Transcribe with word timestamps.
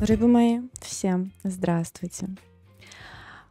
Рыбы 0.00 0.28
мои, 0.28 0.60
всем 0.82 1.32
здравствуйте. 1.42 2.28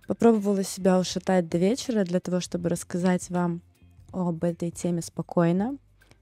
Попробовала 0.06 0.64
себя 0.64 1.00
ушатать 1.00 1.50
до 1.50 1.58
вечера 1.58 2.04
для 2.04 2.20
того, 2.20 2.40
чтобы 2.40 2.70
рассказать 2.70 3.32
вам 3.32 3.64
об 4.12 4.44
этой 4.44 4.70
теме 4.70 5.02
спокойно, 5.02 5.76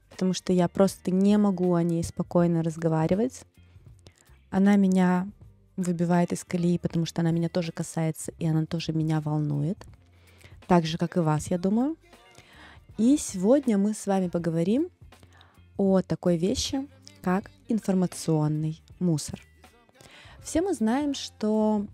потому 0.08 0.32
что 0.32 0.54
я 0.54 0.66
просто 0.68 1.10
не 1.10 1.36
могу 1.36 1.74
о 1.74 1.82
ней 1.82 2.02
спокойно 2.02 2.62
разговаривать. 2.62 3.42
Она 4.48 4.76
меня 4.76 5.28
выбивает 5.76 6.32
из 6.32 6.42
колеи, 6.42 6.78
потому 6.78 7.04
что 7.04 7.20
она 7.20 7.30
меня 7.30 7.50
тоже 7.50 7.70
касается, 7.72 8.32
и 8.38 8.46
она 8.46 8.64
тоже 8.64 8.94
меня 8.94 9.20
волнует. 9.20 9.84
Так 10.66 10.86
же, 10.86 10.96
как 10.96 11.18
и 11.18 11.20
вас, 11.20 11.48
я 11.48 11.58
думаю. 11.58 11.98
И 12.96 13.18
сегодня 13.18 13.76
мы 13.76 13.92
с 13.92 14.06
вами 14.06 14.28
поговорим 14.28 14.88
о 15.76 16.00
такой 16.00 16.38
вещи, 16.38 16.88
как 17.20 17.50
информационный 17.68 18.82
мусор. 18.98 19.38
Все 20.44 20.60
мы 20.60 20.74
знаем, 20.74 21.14
что 21.14 21.86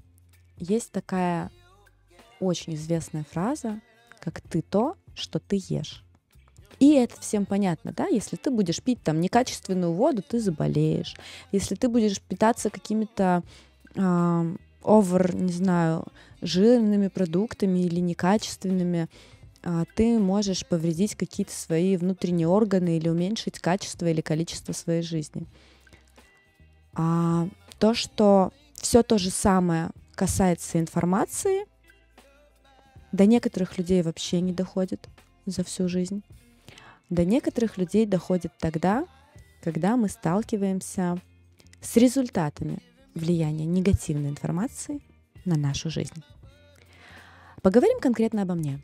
есть 0.59 0.91
такая 0.91 1.51
очень 2.41 2.75
известная 2.75 3.25
фраза, 3.25 3.81
как 4.19 4.41
«ты 4.41 4.61
то, 4.61 4.97
что 5.15 5.39
ты 5.39 5.63
ешь». 5.69 6.05
И 6.81 6.95
это 6.95 7.21
всем 7.21 7.47
понятно, 7.47 7.93
да? 7.93 8.07
Если 8.09 8.37
ты 8.37 8.51
будешь 8.51 8.83
пить 8.83 9.03
там 9.03 9.21
некачественную 9.21 9.93
воду, 9.93 10.23
ты 10.27 10.41
заболеешь. 10.41 11.15
Если 11.53 11.75
ты 11.75 11.89
будешь 11.89 12.21
питаться 12.21 12.71
какими-то 12.71 13.43
э, 13.95 14.57
овер, 14.83 15.35
не 15.37 15.53
знаю, 15.53 16.07
жирными 16.41 17.09
продуктами 17.09 17.81
или 17.81 18.01
некачественными, 18.01 19.09
э, 19.63 19.85
ты 19.95 20.19
можешь 20.19 20.67
повредить 20.67 21.17
какие-то 21.17 21.53
свои 21.53 21.97
внутренние 21.99 22.49
органы 22.49 22.97
или 22.97 23.11
уменьшить 23.11 23.61
качество 23.61 24.07
или 24.07 24.23
количество 24.23 24.73
своей 24.73 25.03
жизни. 25.03 25.47
А 26.95 27.49
то, 27.81 27.95
что 27.95 28.53
все 28.75 29.03
то 29.03 29.19
же 29.19 29.31
самое 29.31 29.91
касается 30.15 30.79
информации, 30.79 31.67
до 33.11 33.27
некоторых 33.27 33.79
людей 33.79 34.03
вообще 34.03 34.41
не 34.41 34.53
доходит 34.53 35.09
за 35.47 35.65
всю 35.65 35.89
жизнь. 35.89 36.23
До 37.09 37.25
некоторых 37.25 37.79
людей 37.79 38.07
доходит 38.07 38.53
тогда, 38.61 39.07
когда 39.63 39.97
мы 39.97 40.09
сталкиваемся 40.09 41.19
с 41.81 41.97
результатами 41.97 42.79
влияния 43.15 43.65
негативной 43.65 44.29
информации 44.29 45.01
на 45.45 45.57
нашу 45.57 45.91
жизнь. 45.91 46.23
Поговорим 47.63 47.99
конкретно 47.99 48.43
обо 48.43 48.55
мне. 48.55 48.81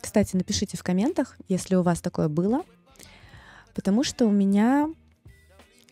Кстати, 0.00 0.34
напишите 0.34 0.76
в 0.76 0.82
комментах, 0.82 1.38
если 1.48 1.76
у 1.76 1.82
вас 1.82 2.00
такое 2.00 2.28
было, 2.28 2.64
потому 3.74 4.02
что 4.02 4.26
у 4.26 4.30
меня 4.30 4.92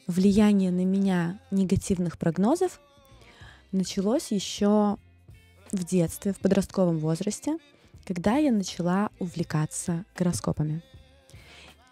влияние 0.08 0.72
на 0.72 0.84
меня 0.84 1.38
негативных 1.50 2.18
прогнозов 2.18 2.80
началось 3.70 4.32
еще 4.32 4.96
в 5.70 5.84
детстве, 5.84 6.32
в 6.32 6.38
подростковом 6.38 6.98
возрасте, 6.98 7.58
когда 8.06 8.36
я 8.36 8.50
начала 8.50 9.10
увлекаться 9.18 10.06
гороскопами. 10.16 10.82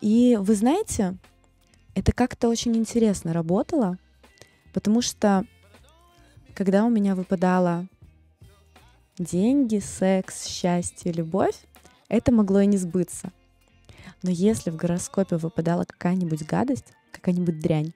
И 0.00 0.38
вы 0.40 0.54
знаете, 0.54 1.18
это 1.94 2.12
как-то 2.12 2.48
очень 2.48 2.74
интересно 2.76 3.34
работало, 3.34 3.98
потому 4.72 5.02
что 5.02 5.44
когда 6.54 6.84
у 6.84 6.88
меня 6.88 7.14
выпадало 7.14 7.86
деньги, 9.18 9.78
секс, 9.78 10.46
счастье, 10.46 11.12
любовь, 11.12 11.56
это 12.08 12.32
могло 12.32 12.60
и 12.60 12.66
не 12.66 12.78
сбыться. 12.78 13.30
Но 14.22 14.30
если 14.30 14.70
в 14.70 14.76
гороскопе 14.76 15.36
выпадала 15.36 15.84
какая-нибудь 15.84 16.46
гадость, 16.46 16.94
какая-нибудь 17.12 17.60
дрянь, 17.60 17.92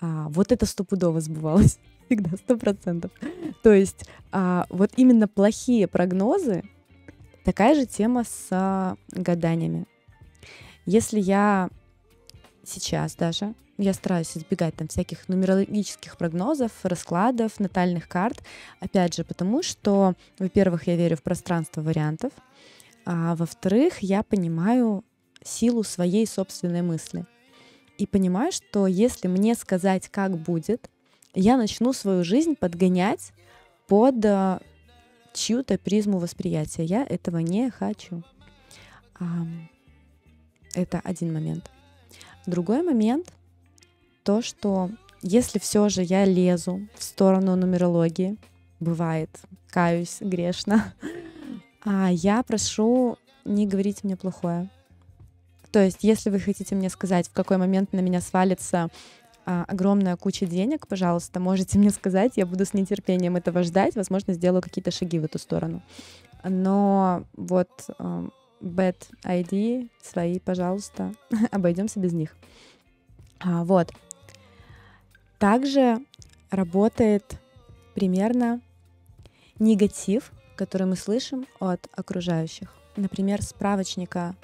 а, 0.00 0.28
вот 0.28 0.52
это 0.52 0.66
стопудово 0.66 1.20
сбывалось. 1.20 1.78
Всегда, 2.06 2.36
сто 2.36 2.56
процентов. 2.56 3.10
То 3.62 3.72
есть 3.72 4.06
а, 4.32 4.66
вот 4.68 4.92
именно 4.96 5.28
плохие 5.28 5.88
прогнозы, 5.88 6.62
такая 7.44 7.74
же 7.74 7.86
тема 7.86 8.24
с 8.24 8.48
а, 8.50 8.96
гаданиями. 9.10 9.86
Если 10.84 11.18
я 11.18 11.68
сейчас 12.64 13.16
даже, 13.16 13.54
я 13.78 13.92
стараюсь 13.92 14.36
избегать 14.36 14.76
там 14.76 14.88
всяких 14.88 15.28
нумерологических 15.28 16.16
прогнозов, 16.16 16.72
раскладов, 16.82 17.58
натальных 17.58 18.08
карт, 18.08 18.42
опять 18.80 19.14
же, 19.14 19.24
потому 19.24 19.62
что, 19.62 20.14
во-первых, 20.38 20.86
я 20.86 20.96
верю 20.96 21.16
в 21.16 21.22
пространство 21.22 21.82
вариантов, 21.82 22.32
а 23.04 23.34
во-вторых, 23.36 23.98
я 24.00 24.22
понимаю 24.22 25.04
силу 25.42 25.82
своей 25.82 26.26
собственной 26.26 26.82
мысли— 26.82 27.26
и 27.98 28.06
понимаю, 28.06 28.52
что 28.52 28.86
если 28.86 29.28
мне 29.28 29.54
сказать, 29.54 30.08
как 30.08 30.36
будет, 30.36 30.90
я 31.34 31.56
начну 31.56 31.92
свою 31.92 32.24
жизнь 32.24 32.54
подгонять 32.56 33.32
под 33.86 34.24
э, 34.24 34.60
чью-то 35.34 35.78
призму 35.78 36.18
восприятия. 36.18 36.84
Я 36.84 37.04
этого 37.04 37.38
не 37.38 37.70
хочу. 37.70 38.22
Это 40.74 41.00
один 41.04 41.32
момент. 41.32 41.70
Другой 42.46 42.82
момент 42.82 43.32
то, 44.22 44.42
что 44.42 44.90
если 45.22 45.58
все 45.58 45.88
же 45.88 46.02
я 46.02 46.24
лезу 46.24 46.86
в 46.96 47.02
сторону 47.02 47.56
нумерологии, 47.56 48.36
бывает, 48.80 49.30
каюсь 49.70 50.18
грешно, 50.20 50.92
а 51.84 52.10
я 52.10 52.42
прошу 52.42 53.18
не 53.44 53.66
говорить 53.66 54.04
мне 54.04 54.16
плохое. 54.16 54.68
То 55.72 55.84
есть, 55.84 55.98
если 56.02 56.30
вы 56.30 56.38
хотите 56.38 56.74
мне 56.74 56.88
сказать, 56.90 57.28
в 57.28 57.32
какой 57.32 57.56
момент 57.56 57.92
на 57.92 58.00
меня 58.00 58.20
свалится 58.20 58.88
а, 59.44 59.64
огромная 59.68 60.16
куча 60.16 60.46
денег, 60.46 60.86
пожалуйста, 60.86 61.40
можете 61.40 61.78
мне 61.78 61.90
сказать, 61.90 62.32
я 62.36 62.46
буду 62.46 62.64
с 62.64 62.74
нетерпением 62.74 63.36
этого 63.36 63.62
ждать, 63.62 63.94
возможно, 63.94 64.34
сделаю 64.34 64.62
какие-то 64.62 64.90
шаги 64.90 65.18
в 65.18 65.24
эту 65.24 65.38
сторону. 65.38 65.82
Но 66.42 67.24
вот 67.34 67.70
э, 67.98 68.28
bad 68.60 68.96
ID 69.24 69.88
свои, 70.02 70.38
пожалуйста, 70.38 71.12
обойдемся 71.50 72.00
без 72.00 72.12
них. 72.12 72.36
А, 73.40 73.64
вот. 73.64 73.92
Также 75.38 75.98
работает 76.50 77.38
примерно 77.94 78.60
негатив, 79.58 80.32
который 80.56 80.86
мы 80.86 80.96
слышим 80.96 81.46
от 81.60 81.86
окружающих. 81.92 82.74
Например, 82.96 83.42
справочника 83.42 84.34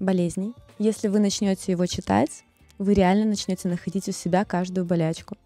болезней. 0.00 0.54
Если 0.78 1.08
вы 1.08 1.20
начнете 1.20 1.72
его 1.72 1.86
читать, 1.86 2.44
вы 2.78 2.94
реально 2.94 3.26
начнете 3.26 3.68
находить 3.68 4.08
у 4.08 4.12
себя 4.12 4.44
каждую 4.44 4.86
болячку. 4.86 5.36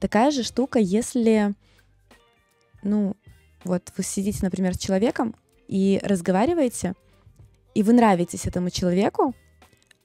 Такая 0.00 0.30
же 0.30 0.42
штука, 0.42 0.78
если, 0.78 1.54
ну, 2.82 3.14
вот 3.64 3.92
вы 3.96 4.02
сидите, 4.02 4.40
например, 4.42 4.74
с 4.74 4.78
человеком 4.78 5.34
и 5.68 6.00
разговариваете, 6.02 6.94
и 7.74 7.82
вы 7.82 7.92
нравитесь 7.92 8.46
этому 8.46 8.70
человеку, 8.70 9.34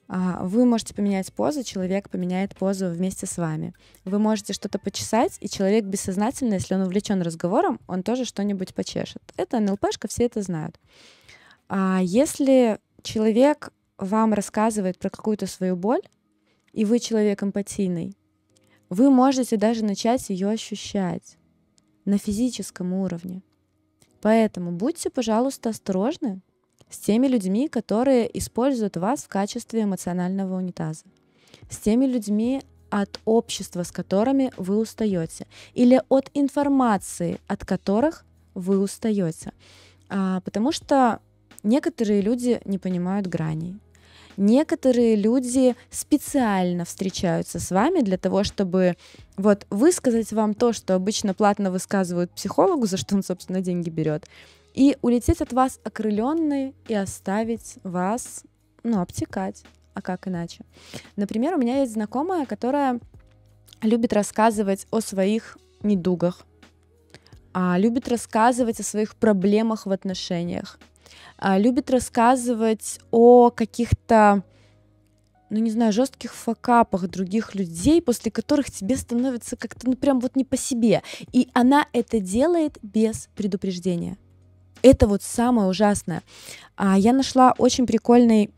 а, 0.08 0.42
вы 0.42 0.64
можете 0.64 0.94
поменять 0.94 1.32
позу, 1.32 1.62
человек 1.62 2.08
поменяет 2.08 2.56
позу 2.56 2.88
вместе 2.88 3.26
с 3.26 3.36
вами. 3.36 3.74
Вы 4.04 4.18
можете 4.18 4.54
что-то 4.54 4.78
почесать, 4.78 5.36
и 5.40 5.48
человек 5.48 5.84
бессознательно, 5.84 6.54
если 6.54 6.74
он 6.74 6.82
увлечен 6.82 7.20
разговором, 7.20 7.78
он 7.86 8.02
тоже 8.02 8.24
что-нибудь 8.24 8.74
почешет. 8.74 9.22
Это 9.36 9.60
НЛПшка, 9.60 10.08
все 10.08 10.24
это 10.24 10.40
знают. 10.40 10.80
А 11.68 12.00
если 12.02 12.78
человек 13.02 13.70
вам 13.98 14.32
рассказывает 14.32 14.98
про 14.98 15.10
какую-то 15.10 15.46
свою 15.46 15.76
боль, 15.76 16.02
и 16.72 16.84
вы 16.84 16.98
человек 16.98 17.42
эмпатийный, 17.42 18.16
вы 18.88 19.10
можете 19.10 19.56
даже 19.56 19.84
начать 19.84 20.30
ее 20.30 20.48
ощущать 20.48 21.36
на 22.04 22.18
физическом 22.18 22.94
уровне. 22.94 23.42
Поэтому 24.20 24.72
будьте, 24.72 25.10
пожалуйста, 25.10 25.70
осторожны 25.70 26.40
с 26.88 26.98
теми 26.98 27.26
людьми, 27.26 27.68
которые 27.68 28.26
используют 28.38 28.96
вас 28.96 29.24
в 29.24 29.28
качестве 29.28 29.82
эмоционального 29.82 30.56
унитаза, 30.56 31.04
с 31.68 31.76
теми 31.78 32.06
людьми 32.06 32.62
от 32.90 33.20
общества, 33.26 33.82
с 33.82 33.92
которыми 33.92 34.50
вы 34.56 34.78
устаете, 34.78 35.46
или 35.74 36.00
от 36.08 36.30
информации, 36.34 37.40
от 37.46 37.64
которых 37.64 38.24
вы 38.54 38.78
устаете. 38.78 39.52
А, 40.08 40.40
потому 40.40 40.72
что 40.72 41.20
некоторые 41.62 42.22
люди 42.22 42.60
не 42.64 42.78
понимают 42.78 43.26
граней. 43.26 43.76
Некоторые 44.38 45.16
люди 45.16 45.74
специально 45.90 46.84
встречаются 46.84 47.58
с 47.58 47.72
вами 47.72 48.02
для 48.02 48.16
того, 48.16 48.44
чтобы 48.44 48.96
вот 49.36 49.66
высказать 49.68 50.32
вам 50.32 50.54
то, 50.54 50.72
что 50.72 50.94
обычно 50.94 51.34
платно 51.34 51.72
высказывают 51.72 52.30
психологу, 52.30 52.86
за 52.86 52.98
что 52.98 53.16
он, 53.16 53.24
собственно, 53.24 53.60
деньги 53.60 53.90
берет, 53.90 54.28
и 54.74 54.96
улететь 55.02 55.40
от 55.40 55.52
вас 55.52 55.80
окрыленной 55.82 56.72
и 56.86 56.94
оставить 56.94 57.78
вас, 57.82 58.44
ну, 58.84 59.00
обтекать. 59.00 59.64
А 59.94 60.02
как 60.02 60.28
иначе? 60.28 60.64
Например, 61.16 61.56
у 61.56 61.58
меня 61.58 61.80
есть 61.80 61.94
знакомая, 61.94 62.46
которая 62.46 63.00
любит 63.82 64.12
рассказывать 64.12 64.86
о 64.92 65.00
своих 65.00 65.58
недугах, 65.82 66.46
а, 67.52 67.76
любит 67.76 68.06
рассказывать 68.06 68.78
о 68.78 68.84
своих 68.84 69.16
проблемах 69.16 69.86
в 69.86 69.90
отношениях, 69.90 70.78
любит 71.40 71.90
рассказывать 71.90 73.00
о 73.10 73.50
каких-то 73.50 74.42
ну 75.50 75.58
не 75.60 75.70
знаю, 75.70 75.92
жестких 75.92 76.34
факапах 76.34 77.08
других 77.08 77.54
людей, 77.54 78.02
после 78.02 78.30
которых 78.30 78.70
тебе 78.70 78.96
становится 78.96 79.56
как-то, 79.56 79.88
ну 79.88 79.96
прям 79.96 80.20
вот 80.20 80.36
не 80.36 80.44
по 80.44 80.56
себе. 80.56 81.02
И 81.32 81.48
она 81.54 81.86
это 81.92 82.20
делает 82.20 82.78
без 82.82 83.28
предупреждения. 83.34 84.18
Это 84.82 85.06
вот 85.06 85.22
самое 85.22 85.68
ужасное. 85.68 86.22
А 86.76 86.98
я 86.98 87.12
нашла 87.12 87.54
очень 87.58 87.86
прикольный 87.86 88.50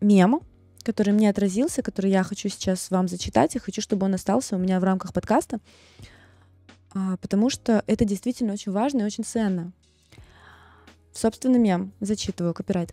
мем, 0.00 0.40
который 0.82 1.12
мне 1.12 1.30
отразился, 1.30 1.82
который 1.82 2.10
я 2.10 2.22
хочу 2.22 2.48
сейчас 2.48 2.90
вам 2.90 3.08
зачитать, 3.08 3.54
и 3.56 3.58
хочу, 3.58 3.80
чтобы 3.80 4.06
он 4.06 4.14
остался 4.14 4.56
у 4.56 4.58
меня 4.58 4.80
в 4.80 4.84
рамках 4.84 5.12
подкаста, 5.12 5.60
а, 6.94 7.16
потому 7.18 7.50
что 7.50 7.82
это 7.86 8.04
действительно 8.04 8.52
очень 8.52 8.72
важно 8.72 9.02
и 9.02 9.04
очень 9.04 9.24
ценно. 9.24 9.72
Собственно, 11.14 11.56
мем, 11.56 11.92
зачитываю, 12.00 12.52
копирайт. 12.52 12.92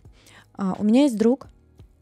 А, 0.54 0.76
у 0.78 0.84
меня 0.84 1.02
есть 1.02 1.18
друг, 1.18 1.48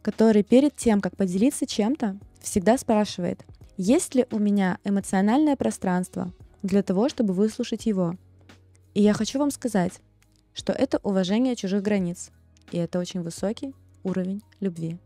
который 0.02 0.43
перед 0.43 0.76
тем, 0.76 1.00
как 1.00 1.17
поделиться 1.17 1.67
чем-то, 1.67 2.19
всегда 2.40 2.76
спрашивает, 2.78 3.44
есть 3.78 4.14
ли 4.14 4.26
у 4.31 4.38
меня 4.38 4.78
эмоциональное 4.84 5.56
пространство 5.56 6.31
для 6.62 6.82
того, 6.82 7.08
чтобы 7.08 7.32
выслушать 7.32 7.87
его. 7.87 8.17
И 8.93 9.02
я 9.02 9.14
хочу 9.14 9.38
вам 9.38 9.50
сказать, 9.50 9.94
что 10.52 10.75
это 10.75 11.00
уважение 11.02 11.56
чужих 11.56 11.82
границ, 11.82 12.31
и 12.70 12.76
это 12.76 12.99
очень 12.99 13.23
высокий 13.23 13.75
уровень 14.05 14.43
любви. 14.61 14.99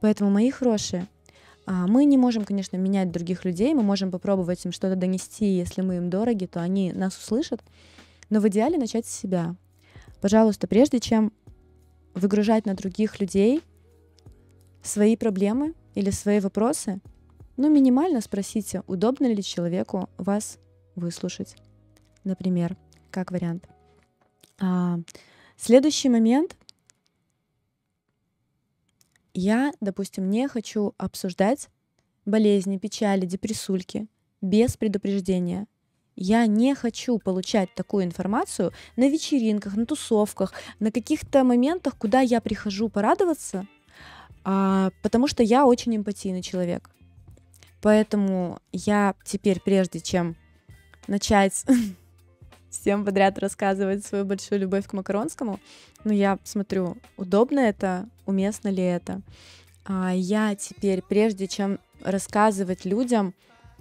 Поэтому, 0.00 0.30
мои 0.30 0.50
хорошие, 0.50 1.06
а, 1.66 1.86
мы 1.86 2.04
не 2.06 2.18
можем, 2.18 2.44
конечно, 2.44 2.76
менять 2.76 3.12
других 3.12 3.44
людей, 3.44 3.72
мы 3.72 3.84
можем 3.84 4.10
попробовать 4.10 4.64
им 4.64 4.72
что-то 4.72 4.96
донести, 4.96 5.46
если 5.46 5.80
мы 5.80 5.98
им 5.98 6.10
дороги, 6.10 6.46
то 6.46 6.60
они 6.60 6.92
нас 6.92 7.16
услышат, 7.16 7.62
но 8.30 8.40
в 8.40 8.48
идеале 8.48 8.78
начать 8.78 9.06
с 9.06 9.16
себя. 9.16 9.54
Пожалуйста, 10.20 10.66
прежде 10.66 11.00
чем 11.00 11.32
выгружать 12.14 12.66
на 12.66 12.74
других 12.74 13.20
людей 13.20 13.62
свои 14.82 15.16
проблемы 15.16 15.74
или 15.94 16.10
свои 16.10 16.40
вопросы, 16.40 17.00
ну, 17.56 17.70
минимально 17.70 18.20
спросите, 18.20 18.82
удобно 18.86 19.26
ли 19.26 19.42
человеку 19.42 20.08
вас 20.16 20.58
выслушать. 20.96 21.56
Например, 22.24 22.76
как 23.10 23.30
вариант. 23.30 23.68
А, 24.58 24.98
следующий 25.56 26.08
момент. 26.08 26.56
Я, 29.34 29.72
допустим, 29.80 30.30
не 30.30 30.48
хочу 30.48 30.94
обсуждать 30.96 31.68
болезни, 32.24 32.78
печали, 32.78 33.26
депрессульки 33.26 34.08
без 34.40 34.76
предупреждения. 34.76 35.66
Я 36.16 36.46
не 36.46 36.74
хочу 36.74 37.18
получать 37.18 37.74
такую 37.74 38.04
информацию 38.04 38.72
на 38.96 39.08
вечеринках, 39.08 39.76
на 39.76 39.84
тусовках, 39.84 40.52
на 40.78 40.92
каких-то 40.92 41.42
моментах, 41.44 41.96
куда 41.98 42.20
я 42.20 42.40
прихожу 42.40 42.88
порадоваться, 42.88 43.66
а, 44.44 44.90
потому 45.02 45.26
что 45.26 45.42
я 45.42 45.66
очень 45.66 45.96
эмпатийный 45.96 46.42
человек. 46.42 46.90
Поэтому 47.80 48.60
я 48.72 49.14
теперь, 49.24 49.60
прежде 49.60 50.00
чем 50.00 50.36
начать 51.08 51.64
всем 52.70 53.04
подряд 53.04 53.38
рассказывать 53.38 54.06
свою 54.06 54.24
большую 54.24 54.60
любовь 54.60 54.86
к 54.86 54.92
макаронскому, 54.92 55.60
ну, 56.04 56.12
я 56.12 56.38
смотрю, 56.44 56.96
удобно 57.16 57.60
это, 57.60 58.08
уместно 58.24 58.68
ли 58.68 58.82
это. 58.82 59.20
А 59.84 60.12
я 60.14 60.54
теперь, 60.54 61.02
прежде 61.02 61.46
чем 61.46 61.78
рассказывать 62.02 62.84
людям 62.84 63.34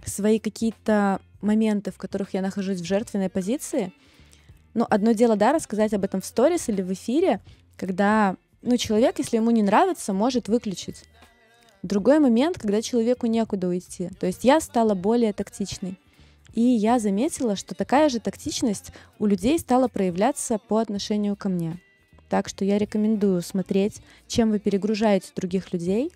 свои 0.07 0.39
какие-то 0.39 1.19
моменты, 1.41 1.91
в 1.91 1.97
которых 1.97 2.33
я 2.33 2.41
нахожусь 2.41 2.79
в 2.79 2.85
жертвенной 2.85 3.29
позиции, 3.29 3.91
ну, 4.73 4.85
одно 4.89 5.11
дело, 5.11 5.35
да, 5.35 5.53
рассказать 5.53 5.93
об 5.93 6.03
этом 6.03 6.21
в 6.21 6.25
сторис 6.25 6.69
или 6.69 6.81
в 6.81 6.91
эфире, 6.93 7.41
когда 7.77 8.35
ну, 8.63 8.77
человек, 8.77 9.19
если 9.19 9.37
ему 9.37 9.51
не 9.51 9.61
нравится, 9.61 10.13
может 10.13 10.47
выключить. 10.47 11.03
Другой 11.83 12.19
момент, 12.19 12.57
когда 12.57 12.81
человеку 12.81 13.27
некуда 13.27 13.67
уйти. 13.67 14.09
То 14.19 14.25
есть 14.25 14.45
я 14.45 14.61
стала 14.61 14.93
более 14.93 15.33
тактичной. 15.33 15.99
И 16.53 16.61
я 16.61 16.99
заметила, 16.99 17.55
что 17.55 17.75
такая 17.75 18.09
же 18.09 18.19
тактичность 18.19 18.91
у 19.19 19.25
людей 19.25 19.59
стала 19.59 19.87
проявляться 19.89 20.59
по 20.59 20.77
отношению 20.77 21.35
ко 21.35 21.49
мне. 21.49 21.77
Так 22.29 22.47
что 22.47 22.63
я 22.63 22.77
рекомендую 22.77 23.41
смотреть, 23.41 24.01
чем 24.27 24.51
вы 24.51 24.59
перегружаете 24.59 25.31
других 25.35 25.73
людей. 25.73 26.11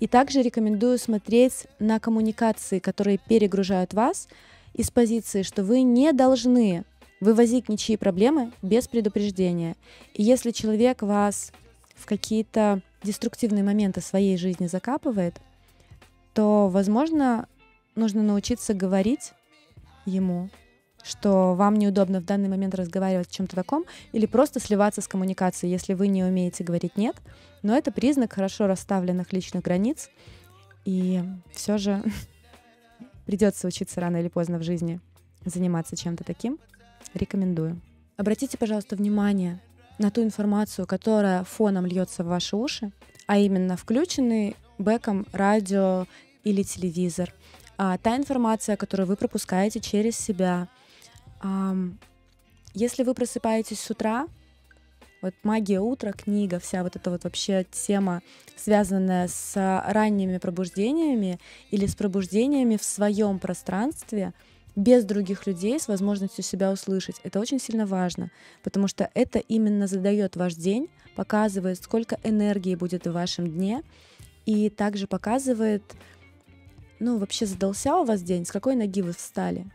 И 0.00 0.06
также 0.06 0.42
рекомендую 0.42 0.98
смотреть 0.98 1.66
на 1.78 2.00
коммуникации, 2.00 2.78
которые 2.78 3.18
перегружают 3.18 3.94
вас, 3.94 4.28
из 4.74 4.90
позиции, 4.90 5.42
что 5.42 5.62
вы 5.62 5.82
не 5.82 6.12
должны 6.12 6.84
вывозить 7.20 7.68
ничьи 7.68 7.96
проблемы 7.96 8.52
без 8.60 8.88
предупреждения. 8.88 9.76
И 10.14 10.22
если 10.22 10.50
человек 10.50 11.02
вас 11.02 11.52
в 11.94 12.06
какие-то 12.06 12.82
деструктивные 13.02 13.62
моменты 13.62 14.00
своей 14.00 14.36
жизни 14.36 14.66
закапывает, 14.66 15.40
то, 16.34 16.68
возможно, 16.68 17.48
нужно 17.94 18.22
научиться 18.22 18.74
говорить 18.74 19.32
ему, 20.04 20.50
что 21.04 21.54
вам 21.54 21.76
неудобно 21.76 22.20
в 22.20 22.24
данный 22.24 22.48
момент 22.48 22.74
разговаривать 22.74 23.28
о 23.28 23.32
чем-то 23.32 23.54
таком, 23.54 23.84
или 24.12 24.26
просто 24.26 24.58
сливаться 24.58 25.00
с 25.00 25.08
коммуникацией, 25.08 25.70
если 25.70 25.94
вы 25.94 26.08
не 26.08 26.24
умеете 26.24 26.64
говорить 26.64 26.96
«нет». 26.96 27.16
Но 27.62 27.76
это 27.76 27.92
признак 27.92 28.32
хорошо 28.32 28.66
расставленных 28.66 29.32
личных 29.32 29.62
границ, 29.62 30.10
и 30.84 31.22
все 31.52 31.78
же 31.78 32.02
придется 33.26 33.68
учиться 33.68 34.00
рано 34.00 34.16
или 34.16 34.28
поздно 34.28 34.58
в 34.58 34.62
жизни 34.62 35.00
заниматься 35.44 35.96
чем-то 35.96 36.24
таким. 36.24 36.58
Рекомендую. 37.12 37.80
Обратите, 38.16 38.56
пожалуйста, 38.58 38.96
внимание 38.96 39.60
на 39.98 40.10
ту 40.10 40.22
информацию, 40.22 40.86
которая 40.86 41.44
фоном 41.44 41.86
льется 41.86 42.24
в 42.24 42.28
ваши 42.28 42.56
уши, 42.56 42.92
а 43.26 43.38
именно 43.38 43.76
включенный 43.76 44.56
бэком 44.78 45.26
радио 45.32 46.06
или 46.42 46.62
телевизор, 46.62 47.32
а, 47.76 47.98
та 47.98 48.16
информация, 48.16 48.76
которую 48.76 49.06
вы 49.06 49.16
пропускаете 49.16 49.80
через 49.80 50.16
себя. 50.16 50.68
Если 52.74 53.02
вы 53.02 53.14
просыпаетесь 53.14 53.80
с 53.80 53.90
утра, 53.90 54.26
вот 55.22 55.34
магия 55.42 55.80
утра, 55.80 56.12
книга, 56.12 56.58
вся 56.58 56.82
вот 56.82 56.96
эта 56.96 57.10
вот 57.10 57.24
вообще 57.24 57.64
тема, 57.70 58.22
связанная 58.56 59.28
с 59.28 59.54
ранними 59.86 60.38
пробуждениями 60.38 61.38
или 61.70 61.86
с 61.86 61.94
пробуждениями 61.94 62.76
в 62.76 62.84
своем 62.84 63.38
пространстве— 63.38 64.32
без 64.76 65.04
других 65.04 65.46
людей 65.46 65.78
с 65.78 65.88
возможностью 65.88 66.42
себя 66.42 66.70
услышать. 66.72 67.20
Это 67.22 67.40
очень 67.40 67.60
сильно 67.60 67.86
важно, 67.86 68.30
потому 68.62 68.88
что 68.88 69.08
это 69.14 69.38
именно 69.38 69.86
задает 69.86 70.36
ваш 70.36 70.54
день, 70.54 70.88
показывает, 71.14 71.82
сколько 71.82 72.18
энергии 72.24 72.74
будет 72.74 73.06
в 73.06 73.12
вашем 73.12 73.48
дне, 73.48 73.82
и 74.46 74.68
также 74.70 75.06
показывает, 75.06 75.82
ну, 76.98 77.18
вообще 77.18 77.46
задался 77.46 77.96
у 77.96 78.04
вас 78.04 78.22
день, 78.22 78.44
с 78.44 78.50
какой 78.50 78.74
ноги 78.74 79.00
вы 79.00 79.12
встали. 79.12 79.66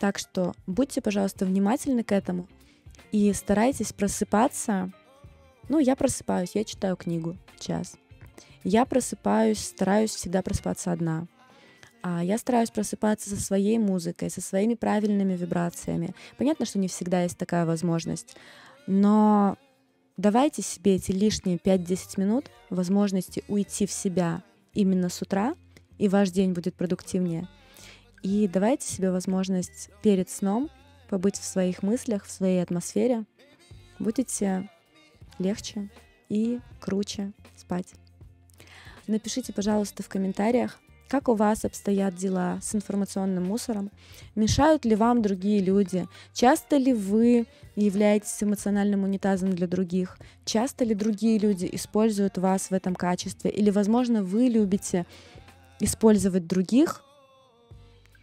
Так 0.00 0.18
что 0.18 0.54
будьте, 0.66 1.00
пожалуйста, 1.00 1.44
внимательны 1.44 2.04
к 2.04 2.12
этому 2.12 2.48
и 3.10 3.32
старайтесь 3.32 3.92
просыпаться. 3.92 4.92
Ну, 5.68 5.78
я 5.78 5.96
просыпаюсь, 5.96 6.52
я 6.54 6.64
читаю 6.64 6.96
книгу 6.96 7.36
час. 7.58 7.96
Я 8.64 8.84
просыпаюсь, 8.84 9.58
стараюсь 9.58 10.14
всегда 10.14 10.42
просыпаться 10.42 10.92
одна. 10.92 11.26
А 12.02 12.22
я 12.22 12.38
стараюсь 12.38 12.70
просыпаться 12.70 13.28
со 13.30 13.40
своей 13.40 13.78
музыкой, 13.78 14.30
со 14.30 14.40
своими 14.40 14.74
правильными 14.74 15.34
вибрациями. 15.34 16.14
Понятно, 16.36 16.64
что 16.64 16.78
не 16.78 16.88
всегда 16.88 17.22
есть 17.22 17.36
такая 17.36 17.66
возможность, 17.66 18.36
но 18.86 19.56
давайте 20.16 20.62
себе 20.62 20.94
эти 20.94 21.10
лишние 21.10 21.58
5-10 21.58 22.20
минут 22.20 22.50
возможности 22.70 23.42
уйти 23.48 23.84
в 23.86 23.92
себя 23.92 24.42
именно 24.74 25.08
с 25.08 25.20
утра, 25.22 25.56
и 25.98 26.08
ваш 26.08 26.30
день 26.30 26.52
будет 26.52 26.74
продуктивнее. 26.76 27.48
И 28.22 28.48
давайте 28.48 28.86
себе 28.86 29.10
возможность 29.10 29.90
перед 30.02 30.28
сном 30.28 30.70
побыть 31.08 31.36
в 31.36 31.44
своих 31.44 31.82
мыслях, 31.82 32.24
в 32.24 32.30
своей 32.30 32.62
атмосфере. 32.62 33.24
Будете 33.98 34.68
легче 35.38 35.88
и 36.28 36.60
круче 36.80 37.32
спать. 37.56 37.94
Напишите, 39.06 39.52
пожалуйста, 39.52 40.02
в 40.02 40.08
комментариях, 40.08 40.78
как 41.08 41.28
у 41.28 41.34
вас 41.34 41.64
обстоят 41.64 42.16
дела 42.16 42.58
с 42.60 42.74
информационным 42.74 43.44
мусором? 43.44 43.90
Мешают 44.34 44.84
ли 44.84 44.94
вам 44.94 45.22
другие 45.22 45.60
люди? 45.60 46.06
Часто 46.34 46.76
ли 46.76 46.92
вы 46.92 47.46
являетесь 47.76 48.42
эмоциональным 48.42 49.04
унитазом 49.04 49.54
для 49.54 49.66
других? 49.66 50.18
Часто 50.44 50.84
ли 50.84 50.94
другие 50.94 51.38
люди 51.38 51.66
используют 51.72 52.36
вас 52.36 52.68
в 52.68 52.74
этом 52.74 52.94
качестве? 52.94 53.50
Или, 53.50 53.70
возможно, 53.70 54.22
вы 54.22 54.48
любите 54.48 55.06
использовать 55.80 56.46
других, 56.46 57.02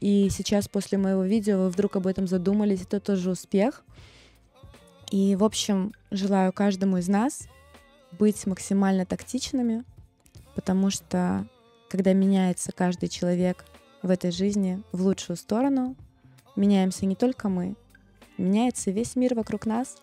и 0.06 0.30
сейчас 0.30 0.68
после 0.68 1.00
моего 1.00 1.24
видео 1.24 1.64
вы 1.64 1.70
вдруг 1.70 1.96
об 1.96 2.06
этом 2.06 2.28
задумались, 2.28 2.84
это 2.84 3.00
тоже 3.00 3.32
успех. 3.32 3.84
И, 5.10 5.36
в 5.36 5.44
общем, 5.44 5.94
желаю 6.12 6.54
каждому 6.54 6.98
из 6.98 7.08
нас 7.08 7.48
быть 8.12 8.46
максимально 8.46 9.08
тактичными, 9.08 9.84
потому 10.54 10.92
что 10.92 11.48
когда 11.90 12.14
меняется 12.14 12.72
каждый 12.72 13.10
человек 13.10 13.66
в 14.04 14.12
этой 14.12 14.30
жизни 14.30 14.84
в 14.92 15.02
лучшую 15.02 15.38
сторону, 15.38 15.96
меняемся 16.56 17.08
не 17.08 17.16
только 17.16 17.50
мы, 17.50 17.76
меняется 18.38 18.92
весь 18.92 19.16
мир 19.16 19.34
вокруг 19.34 19.66
нас. 19.66 19.98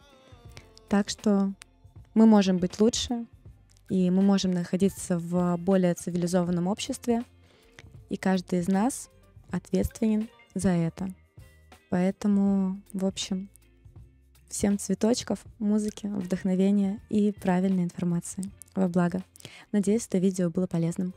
Так 0.88 1.10
что 1.10 1.52
мы 2.14 2.26
можем 2.26 2.58
быть 2.58 2.80
лучше, 2.80 3.24
и 3.88 4.10
мы 4.10 4.22
можем 4.22 4.50
находиться 4.50 5.16
в 5.16 5.56
более 5.58 5.94
цивилизованном 5.94 6.66
обществе, 6.66 7.22
и 8.10 8.16
каждый 8.16 8.58
из 8.58 8.66
нас 8.66 9.08
ответственен 9.52 10.28
за 10.54 10.70
это. 10.70 11.08
Поэтому, 11.90 12.80
в 12.92 13.04
общем, 13.04 13.50
всем 14.48 14.78
цветочков, 14.78 15.38
музыки, 15.58 16.06
вдохновения 16.06 17.00
и 17.10 17.32
правильной 17.32 17.84
информации. 17.84 18.44
Во 18.74 18.88
благо. 18.88 19.22
Надеюсь, 19.72 20.06
это 20.06 20.18
видео 20.18 20.50
было 20.50 20.66
полезным. 20.66 21.14